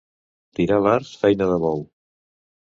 Tirar 0.59 0.79
l'art, 0.85 1.13
feina 1.21 1.51
de 1.55 1.61
bou. 1.69 1.87